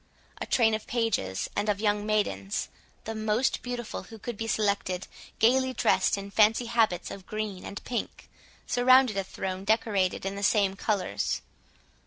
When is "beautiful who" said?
3.61-4.17